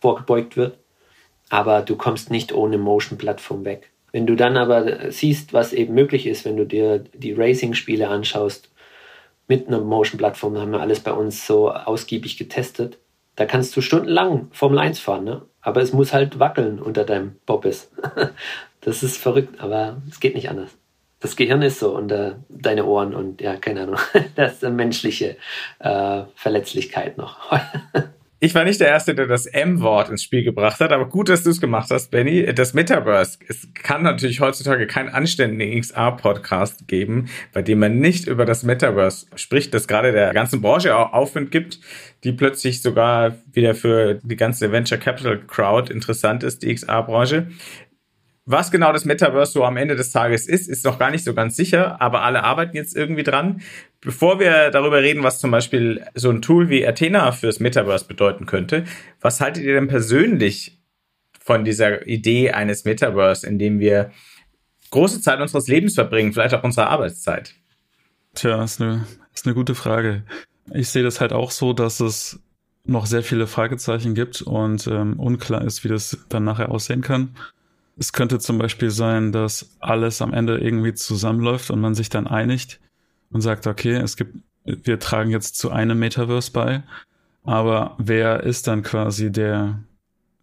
[0.00, 0.78] vorgebeugt wird
[1.48, 3.90] aber du kommst nicht ohne Motion-Plattform weg.
[4.12, 8.70] Wenn du dann aber siehst, was eben möglich ist, wenn du dir die Racing-Spiele anschaust,
[9.48, 12.98] mit einer Motion-Plattform, haben wir alles bei uns so ausgiebig getestet.
[13.36, 15.42] Da kannst du stundenlang Formel 1 fahren, ne?
[15.66, 17.90] Aber es muss halt wackeln unter deinem Bobbes.
[18.82, 20.70] das ist verrückt, aber es geht nicht anders.
[21.18, 23.98] Das Gehirn ist so und äh, deine Ohren und ja, keine Ahnung,
[24.36, 25.36] das ist eine menschliche
[25.80, 27.38] äh, Verletzlichkeit noch.
[28.46, 31.42] Ich war nicht der Erste, der das M-Wort ins Spiel gebracht hat, aber gut, dass
[31.42, 32.46] du es gemacht hast, Benny.
[32.54, 33.40] Das Metaverse.
[33.48, 39.26] Es kann natürlich heutzutage keinen anständigen XR-Podcast geben, bei dem man nicht über das Metaverse
[39.34, 41.80] spricht, das gerade der ganzen Branche auch Aufwind gibt,
[42.22, 47.48] die plötzlich sogar wieder für die ganze Venture Capital Crowd interessant ist, die XR-Branche.
[48.48, 51.34] Was genau das Metaverse so am Ende des Tages ist, ist noch gar nicht so
[51.34, 53.60] ganz sicher, aber alle arbeiten jetzt irgendwie dran.
[54.00, 58.46] Bevor wir darüber reden, was zum Beispiel so ein Tool wie Athena fürs Metaverse bedeuten
[58.46, 58.84] könnte,
[59.20, 60.78] was haltet ihr denn persönlich
[61.40, 64.12] von dieser Idee eines Metaverse, in dem wir
[64.90, 67.52] große Zeit unseres Lebens verbringen, vielleicht auch unsere Arbeitszeit?
[68.34, 70.22] Tja, ist eine, ist eine gute Frage.
[70.72, 72.38] Ich sehe das halt auch so, dass es
[72.84, 77.34] noch sehr viele Fragezeichen gibt und ähm, unklar ist, wie das dann nachher aussehen kann.
[77.98, 82.26] Es könnte zum Beispiel sein, dass alles am Ende irgendwie zusammenläuft und man sich dann
[82.26, 82.78] einigt
[83.30, 86.82] und sagt, okay, es gibt, wir tragen jetzt zu einem Metaverse bei,
[87.42, 89.80] aber wer ist dann quasi der,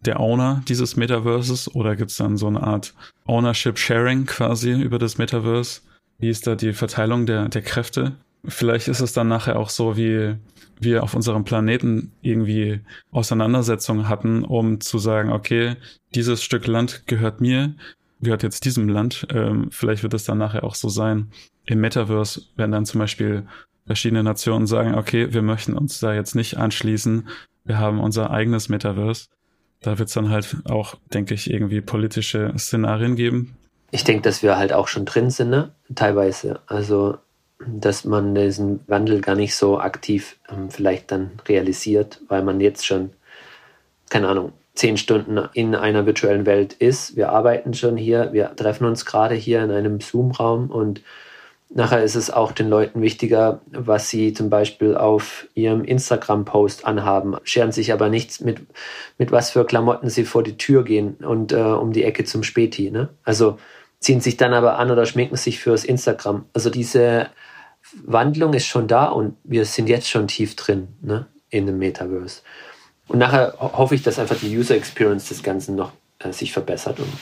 [0.00, 2.94] der Owner dieses Metaverses oder gibt es dann so eine Art
[3.26, 5.82] Ownership Sharing quasi über das Metaverse?
[6.18, 8.12] Wie ist da die Verteilung der, der Kräfte?
[8.46, 10.36] Vielleicht ist es dann nachher auch so, wie
[10.80, 12.80] wir auf unserem Planeten irgendwie
[13.10, 15.76] Auseinandersetzungen hatten, um zu sagen, okay,
[16.14, 17.74] dieses Stück Land gehört mir,
[18.20, 19.26] gehört jetzt diesem Land.
[19.30, 21.30] Ähm, vielleicht wird es dann nachher auch so sein.
[21.66, 23.46] Im Metaverse werden dann zum Beispiel
[23.86, 27.28] verschiedene Nationen sagen, okay, wir möchten uns da jetzt nicht anschließen.
[27.64, 29.26] Wir haben unser eigenes Metaverse.
[29.80, 33.56] Da wird es dann halt auch, denke ich, irgendwie politische Szenarien geben.
[33.90, 35.72] Ich denke, dass wir halt auch schon drin sind, ne?
[35.94, 36.60] teilweise.
[36.66, 37.18] Also
[37.66, 42.86] dass man diesen Wandel gar nicht so aktiv ähm, vielleicht dann realisiert, weil man jetzt
[42.86, 43.10] schon,
[44.10, 47.16] keine Ahnung, zehn Stunden in einer virtuellen Welt ist.
[47.16, 51.00] Wir arbeiten schon hier, wir treffen uns gerade hier in einem Zoom-Raum und
[51.70, 57.36] nachher ist es auch den Leuten wichtiger, was sie zum Beispiel auf ihrem Instagram-Post anhaben,
[57.44, 58.60] scheren sich aber nichts mit,
[59.18, 62.42] mit was für Klamotten sie vor die Tür gehen und äh, um die Ecke zum
[62.42, 62.90] Späti.
[62.90, 63.08] Ne?
[63.24, 63.58] Also
[64.00, 66.44] ziehen sich dann aber an oder schminken sich fürs Instagram.
[66.52, 67.28] Also diese
[68.04, 72.42] Wandlung ist schon da und wir sind jetzt schon tief drin ne, in dem Metaverse.
[73.08, 76.98] Und nachher hoffe ich, dass einfach die User Experience des Ganzen noch äh, sich verbessert
[77.00, 77.12] und,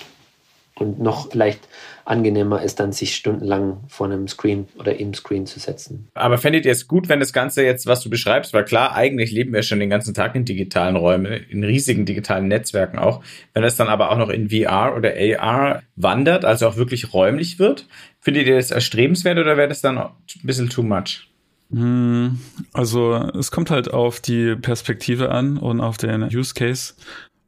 [0.83, 1.69] und noch vielleicht
[2.05, 6.09] angenehmer ist, dann sich stundenlang vor einem Screen oder im Screen zu setzen.
[6.15, 9.31] Aber fändet ihr es gut, wenn das Ganze jetzt, was du beschreibst, weil klar, eigentlich
[9.31, 13.23] leben wir schon den ganzen Tag in digitalen Räumen, in riesigen digitalen Netzwerken auch,
[13.55, 17.59] wenn es dann aber auch noch in VR oder AR wandert, also auch wirklich räumlich
[17.59, 17.87] wird,
[18.21, 20.11] findet ihr das erstrebenswert oder wäre das dann ein
[20.43, 21.29] bisschen too much?
[21.73, 22.39] Hm,
[22.73, 26.95] also es kommt halt auf die Perspektive an und auf den Use Case.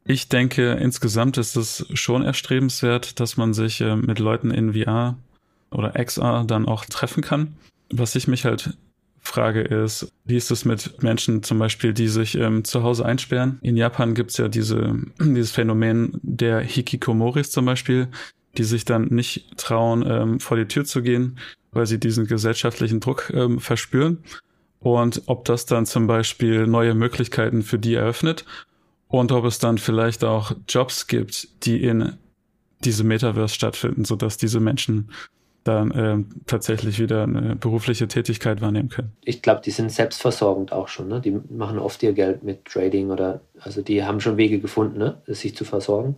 [0.07, 5.17] Ich denke, insgesamt ist es schon erstrebenswert, dass man sich äh, mit Leuten in VR
[5.71, 7.55] oder XR dann auch treffen kann.
[7.89, 8.77] Was ich mich halt
[9.19, 13.57] frage ist, wie ist es mit Menschen zum Beispiel, die sich ähm, zu Hause einsperren?
[13.63, 18.07] In Japan gibt's ja diese, dieses Phänomen der Hikikomoris zum Beispiel,
[18.59, 21.39] die sich dann nicht trauen, ähm, vor die Tür zu gehen,
[21.71, 24.19] weil sie diesen gesellschaftlichen Druck ähm, verspüren.
[24.79, 28.45] Und ob das dann zum Beispiel neue Möglichkeiten für die eröffnet
[29.19, 32.17] und ob es dann vielleicht auch Jobs gibt, die in
[32.81, 35.09] diesem Metaverse stattfinden, sodass diese Menschen
[35.63, 39.13] dann äh, tatsächlich wieder eine berufliche Tätigkeit wahrnehmen können.
[39.23, 41.07] Ich glaube, die sind selbstversorgend auch schon.
[41.07, 41.21] Ne?
[41.21, 45.21] Die machen oft ihr Geld mit Trading oder also die haben schon Wege gefunden, ne?
[45.27, 46.17] sich zu versorgen.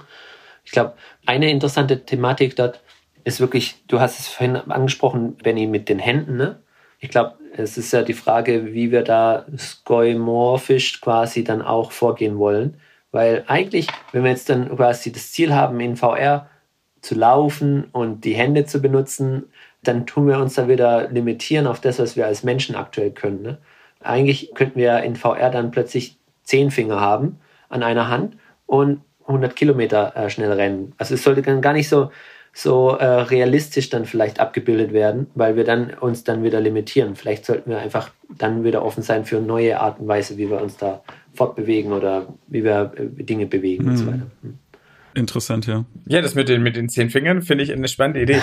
[0.66, 0.94] Ich glaube,
[1.26, 2.82] eine interessante Thematik dort
[3.24, 6.36] ist wirklich, du hast es vorhin angesprochen, Benny, mit den Händen.
[6.36, 6.60] Ne?
[7.00, 12.38] Ich glaube, es ist ja die Frage, wie wir da skoimorphisch quasi dann auch vorgehen
[12.38, 12.78] wollen.
[13.12, 16.50] Weil eigentlich, wenn wir jetzt dann quasi das Ziel haben, in VR
[17.02, 19.46] zu laufen und die Hände zu benutzen,
[19.84, 23.42] dann tun wir uns da wieder limitieren auf das, was wir als Menschen aktuell können.
[23.42, 23.58] Ne?
[24.02, 27.40] Eigentlich könnten wir in VR dann plötzlich zehn Finger haben
[27.70, 30.94] an einer Hand und 100 Kilometer äh, schnell rennen.
[30.98, 32.12] Also es sollte dann gar nicht so,
[32.58, 37.16] so äh, realistisch dann vielleicht abgebildet werden, weil wir dann uns dann wieder limitieren.
[37.16, 40.60] Vielleicht sollten wir einfach dann wieder offen sein für neue Art und Weise, wie wir
[40.60, 41.04] uns da
[41.36, 43.90] fortbewegen oder wie wir äh, Dinge bewegen mhm.
[43.92, 44.12] und so hm.
[44.12, 44.32] weiter.
[44.42, 44.58] Hm.
[45.14, 45.86] Interessant, ja.
[46.08, 48.42] Ja, das mit den, mit den zehn Fingern finde ich eine spannende Idee.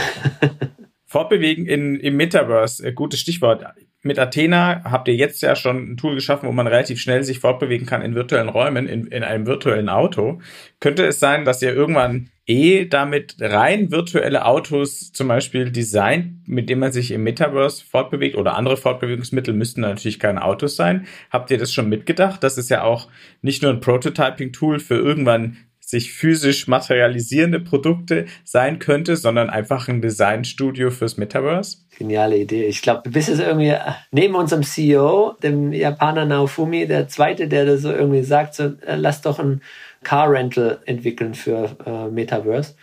[1.07, 3.65] Fortbewegen in, im Metaverse, äh, gutes Stichwort.
[4.07, 7.41] Mit Athena habt ihr jetzt ja schon ein Tool geschaffen, wo man relativ schnell sich
[7.41, 10.43] fortbewegen kann in virtuellen Räumen, in, in einem virtuellen Auto.
[10.79, 16.69] Könnte es sein, dass ihr irgendwann eh damit rein virtuelle Autos zum Beispiel designt, mit
[16.69, 21.07] dem man sich im Metaverse fortbewegt oder andere Fortbewegungsmittel müssten natürlich keine Autos sein.
[21.31, 22.43] Habt ihr das schon mitgedacht?
[22.43, 23.09] Das ist ja auch
[23.41, 30.01] nicht nur ein Prototyping-Tool für irgendwann sich physisch materialisierende Produkte sein könnte, sondern einfach ein
[30.01, 31.79] Designstudio fürs Metaverse?
[31.99, 32.67] Geniale Idee.
[32.67, 33.75] Ich glaube, du bist es irgendwie
[34.11, 38.97] neben unserem CEO, dem Japaner Naofumi, der zweite, der da so irgendwie sagt, so, äh,
[38.97, 39.61] lass doch ein
[40.03, 42.75] Car Rental entwickeln für äh, Metaverse.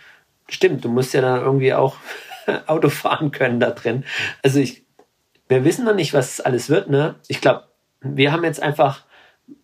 [0.48, 1.96] Stimmt, du musst ja dann irgendwie auch
[2.66, 4.04] Auto fahren können da drin.
[4.42, 4.84] Also ich,
[5.48, 7.16] wir wissen noch nicht, was alles wird, ne?
[7.28, 7.64] Ich glaube,
[8.00, 9.04] wir haben jetzt einfach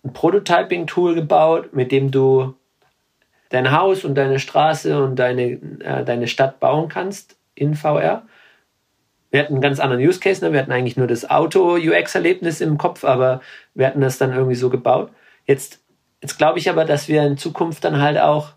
[0.04, 2.54] ein Prototyping-Tool gebaut, mit dem du
[3.50, 8.22] dein Haus und deine Straße und deine, äh, deine Stadt bauen kannst in VR.
[9.30, 10.52] Wir hatten einen ganz anderen Use Case, ne?
[10.52, 13.40] wir hatten eigentlich nur das Auto-UX-Erlebnis im Kopf, aber
[13.74, 15.10] wir hatten das dann irgendwie so gebaut.
[15.46, 15.80] Jetzt,
[16.22, 18.52] jetzt glaube ich aber, dass wir in Zukunft dann halt auch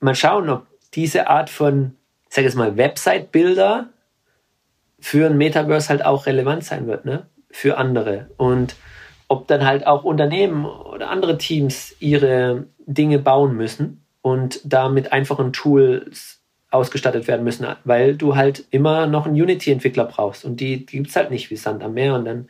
[0.00, 1.94] mal schauen, ob diese Art von,
[2.28, 3.88] ich sage jetzt mal, Website-Bilder
[5.00, 7.26] für ein Metaverse halt auch relevant sein wird, ne?
[7.50, 8.30] Für andere.
[8.36, 8.76] Und
[9.28, 15.52] ob dann halt auch Unternehmen oder andere Teams ihre Dinge bauen müssen und damit einfachen
[15.52, 20.98] Tools ausgestattet werden müssen, weil du halt immer noch einen Unity-Entwickler brauchst und die, die
[20.98, 22.14] gibt es halt nicht wie Sand am Meer.
[22.14, 22.48] Und dann,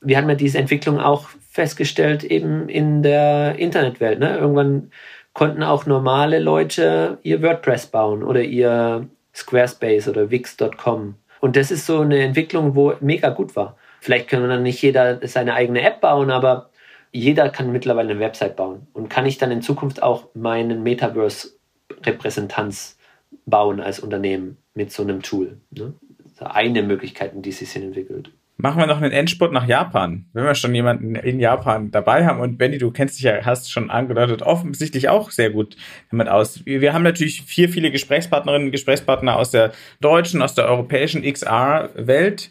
[0.00, 4.20] wir haben ja diese Entwicklung auch festgestellt, eben in der Internetwelt.
[4.20, 4.36] Ne?
[4.36, 4.92] Irgendwann
[5.32, 11.14] konnten auch normale Leute ihr WordPress bauen oder ihr Squarespace oder Wix.com.
[11.40, 13.76] Und das ist so eine Entwicklung, wo mega gut war.
[14.00, 16.67] Vielleicht können dann nicht jeder seine eigene App bauen, aber
[17.12, 18.86] jeder kann mittlerweile eine Website bauen.
[18.92, 22.98] Und kann ich dann in Zukunft auch meinen Metaverse-Repräsentanz
[23.46, 25.56] bauen als Unternehmen mit so einem Tool?
[25.70, 25.94] Ne?
[26.38, 28.30] Eine Möglichkeit, die sich entwickelt.
[28.60, 32.40] Machen wir noch einen Endspurt nach Japan, wenn wir schon jemanden in Japan dabei haben.
[32.40, 35.76] Und Benny, du kennst dich ja, hast schon angedeutet, offensichtlich auch sehr gut
[36.10, 36.66] damit aus.
[36.66, 42.50] Wir haben natürlich vier, viele Gesprächspartnerinnen und Gesprächspartner aus der deutschen, aus der europäischen XR-Welt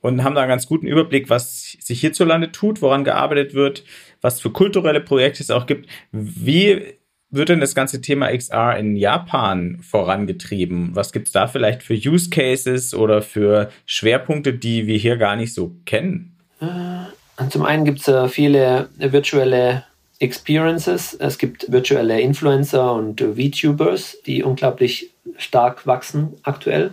[0.00, 3.84] und haben da einen ganz guten Überblick, was sich hierzulande tut, woran gearbeitet wird,
[4.20, 5.88] was für kulturelle Projekte es auch gibt.
[6.12, 6.98] Wie
[7.30, 10.90] wird denn das ganze Thema XR in Japan vorangetrieben?
[10.94, 15.36] Was gibt es da vielleicht für Use Cases oder für Schwerpunkte, die wir hier gar
[15.36, 16.36] nicht so kennen?
[16.60, 19.84] Äh, zum einen gibt es äh, viele virtuelle
[20.20, 21.14] Experiences.
[21.14, 26.92] Es gibt virtuelle Influencer und VTubers, die unglaublich stark wachsen aktuell.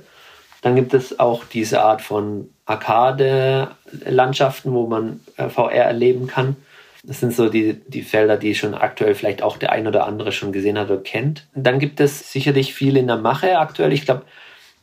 [0.61, 6.55] Dann gibt es auch diese Art von Arcade-Landschaften, wo man äh, VR erleben kann.
[7.03, 10.31] Das sind so die, die Felder, die schon aktuell vielleicht auch der ein oder andere
[10.31, 11.47] schon gesehen hat oder kennt.
[11.53, 13.93] Dann gibt es sicherlich viel in der Mache aktuell.
[13.93, 14.23] Ich glaube,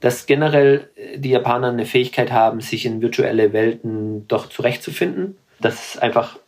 [0.01, 5.37] dass generell äh, die Japaner eine Fähigkeit haben, sich in virtuelle Welten doch zurechtzufinden.
[5.61, 6.39] Das ist einfach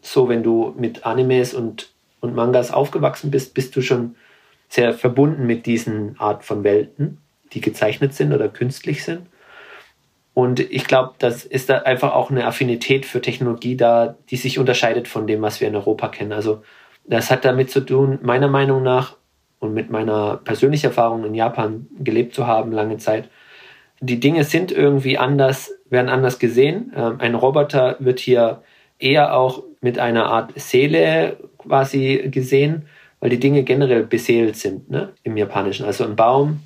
[0.00, 1.90] so, wenn du mit Animes und,
[2.20, 4.16] und Mangas aufgewachsen bist, bist du schon
[4.68, 7.18] sehr verbunden mit diesen Art von Welten,
[7.52, 9.26] die gezeichnet sind oder künstlich sind.
[10.34, 14.58] Und ich glaube, das ist da einfach auch eine Affinität für Technologie da, die sich
[14.58, 16.32] unterscheidet von dem, was wir in Europa kennen.
[16.32, 16.62] Also
[17.04, 19.16] das hat damit zu tun, meiner Meinung nach
[19.58, 23.28] und mit meiner persönlichen Erfahrung in Japan gelebt zu haben, lange Zeit.
[24.00, 26.92] Die Dinge sind irgendwie anders, werden anders gesehen.
[26.96, 28.62] Ähm, ein Roboter wird hier
[28.98, 32.86] eher auch mit einer Art Seele quasi gesehen,
[33.20, 35.86] weil die Dinge generell beseelt sind ne, im Japanischen.
[35.86, 36.60] Also ein Baum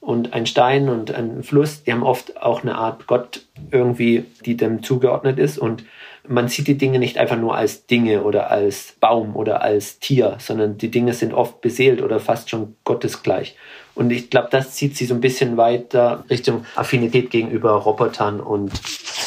[0.00, 4.56] und ein Stein und ein Fluss, die haben oft auch eine Art Gott irgendwie, die
[4.56, 5.58] dem zugeordnet ist.
[5.58, 5.84] Und
[6.26, 10.36] man sieht die Dinge nicht einfach nur als Dinge oder als Baum oder als Tier,
[10.38, 13.56] sondern die Dinge sind oft beseelt oder fast schon gottesgleich.
[13.94, 18.72] Und ich glaube, das zieht sie so ein bisschen weiter Richtung Affinität gegenüber Robotern und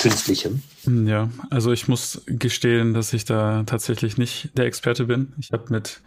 [0.01, 0.63] Künstlichem.
[0.85, 5.33] Ja, also ich muss gestehen, dass ich da tatsächlich nicht der Experte bin.
[5.37, 6.01] Ich habe mit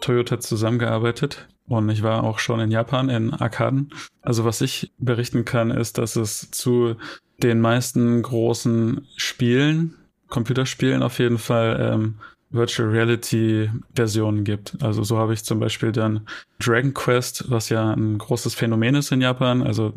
[0.00, 3.90] Toyota zusammengearbeitet und ich war auch schon in Japan in Arkaden.
[4.22, 6.96] Also was ich berichten kann, ist, dass es zu
[7.42, 9.96] den meisten großen Spielen,
[10.28, 12.14] Computerspielen auf jeden Fall, ähm,
[12.50, 14.80] Virtual Reality Versionen gibt.
[14.80, 16.26] Also so habe ich zum Beispiel dann
[16.60, 19.62] Dragon Quest, was ja ein großes Phänomen ist in Japan.
[19.62, 19.92] Also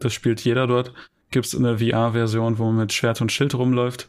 [0.00, 0.92] das spielt jeder dort.
[1.30, 4.08] Gibt es eine VR-Version, wo man mit Schwert und Schild rumläuft.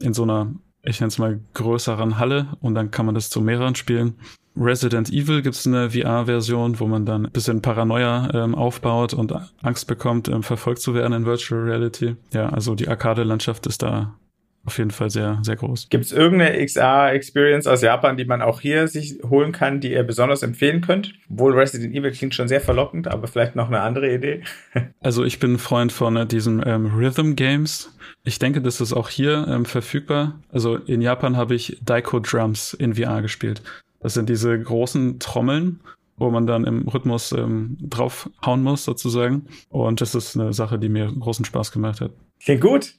[0.00, 2.48] In so einer, ich nenne es mal, größeren Halle.
[2.60, 4.14] Und dann kann man das zu mehreren spielen.
[4.56, 9.32] Resident Evil gibt es eine VR-Version, wo man dann ein bisschen Paranoia ähm, aufbaut und
[9.62, 12.16] Angst bekommt, ähm, verfolgt zu werden in Virtual Reality.
[12.32, 14.16] Ja, also die Arcade-Landschaft ist da
[14.64, 15.88] auf jeden Fall sehr, sehr groß.
[15.88, 20.02] Gibt es irgendeine XR-Experience aus Japan, die man auch hier sich holen kann, die ihr
[20.02, 21.14] besonders empfehlen könnt?
[21.28, 24.42] Wohl Resident Evil klingt schon sehr verlockend, aber vielleicht noch eine andere Idee.
[25.00, 27.96] also ich bin ein Freund von äh, diesen ähm, Rhythm Games.
[28.22, 30.38] Ich denke, das ist auch hier ähm, verfügbar.
[30.50, 33.62] Also in Japan habe ich Daiko Drums in VR gespielt.
[34.00, 35.80] Das sind diese großen Trommeln,
[36.16, 39.46] wo man dann im Rhythmus ähm, draufhauen muss, sozusagen.
[39.70, 42.12] Und das ist eine Sache, die mir großen Spaß gemacht hat.
[42.42, 42.94] Klingt gut.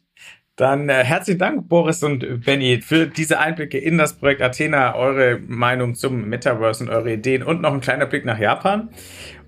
[0.61, 5.39] Dann äh, herzlichen Dank, Boris und Benny, für diese Einblicke in das Projekt Athena, eure
[5.47, 8.89] Meinung zum Metaverse und eure Ideen und noch ein kleiner Blick nach Japan.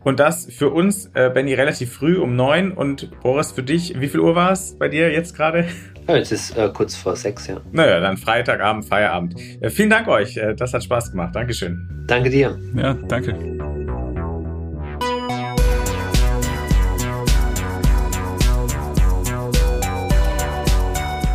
[0.03, 4.07] Und das für uns, äh, Benny, relativ früh um neun und Boris, für dich, wie
[4.07, 5.65] viel Uhr war es bei dir jetzt gerade?
[6.07, 7.61] Ja, jetzt ist äh, kurz vor sechs, ja.
[7.71, 9.35] Naja, dann Freitagabend, Feierabend.
[9.61, 11.35] Äh, vielen Dank euch, äh, das hat Spaß gemacht.
[11.35, 12.05] Dankeschön.
[12.07, 12.59] Danke dir.
[12.75, 13.72] Ja, danke.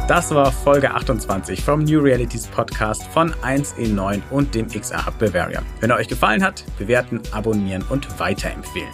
[0.09, 5.61] Das war Folge 28 vom New Realities Podcast von 1E9 und dem XR Hub Bavaria.
[5.80, 8.88] Wenn er euch gefallen hat, bewerten, abonnieren und weiterempfehlen.